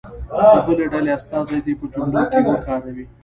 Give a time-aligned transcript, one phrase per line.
[0.55, 3.05] د بلې ډلې استازی دې په جملو کې وکاروي.